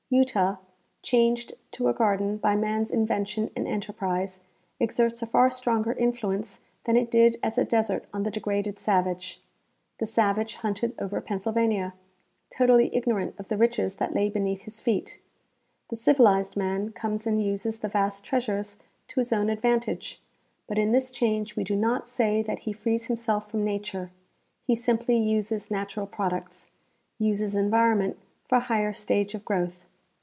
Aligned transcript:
Utah, 0.13 0.57
changed 1.01 1.53
to 1.71 1.87
a 1.87 1.93
garden 1.93 2.35
by 2.35 2.53
man's 2.53 2.91
invention 2.91 3.49
and 3.55 3.65
enterprise, 3.65 4.41
exerts 4.77 5.21
a 5.21 5.25
far 5.25 5.49
stronger 5.49 5.93
influence 5.93 6.59
than 6.83 6.97
it 6.97 7.09
did 7.09 7.39
as 7.41 7.57
a 7.57 7.63
desert 7.63 8.03
on 8.13 8.23
the 8.23 8.29
degraded 8.29 8.77
savage. 8.77 9.39
The 9.99 10.05
savage 10.05 10.55
hunted 10.55 10.95
over 10.99 11.21
Pennsylvania, 11.21 11.93
totally 12.49 12.93
ignorant 12.93 13.35
of 13.39 13.47
the 13.47 13.55
riches 13.55 13.95
that 13.95 14.13
lay 14.13 14.27
beneath 14.27 14.63
his 14.63 14.81
feet; 14.81 15.21
the 15.87 15.95
civilized 15.95 16.57
man 16.57 16.91
comes 16.91 17.25
and 17.25 17.41
uses 17.41 17.79
the 17.79 17.87
vast 17.87 18.25
treasures 18.25 18.75
to 19.07 19.21
his 19.21 19.31
own 19.31 19.49
advantage; 19.49 20.21
but 20.67 20.77
in 20.77 20.91
this 20.91 21.09
change 21.09 21.55
we 21.55 21.63
do 21.63 21.77
not 21.77 22.09
say 22.09 22.41
that 22.43 22.59
he 22.59 22.73
frees 22.73 23.05
himself 23.05 23.49
from 23.49 23.63
nature; 23.63 24.11
he 24.67 24.75
simjjly 24.75 25.25
uses 25.25 25.71
natural 25.71 26.05
products— 26.05 26.67
uses 27.17 27.55
environment 27.55 28.17
for 28.49 28.55
a 28.57 28.67
higher 28.67 28.91
stage 28.91 29.33
of 29.33 29.45
growth. 29.45 29.85